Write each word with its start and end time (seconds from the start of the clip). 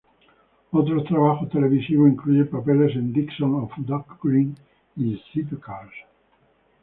Otros 0.71 1.03
trabajos 1.05 1.47
televisivos 1.51 2.09
incluyen 2.09 2.49
papeles 2.49 2.95
en 2.95 3.13
"Dixon 3.13 3.53
of 3.53 3.71
Dock 3.77 4.17
Green" 4.23 4.57
y 4.95 5.15
"Z-Cars". 5.31 5.93